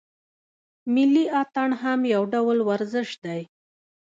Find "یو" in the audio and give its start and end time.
2.13-2.23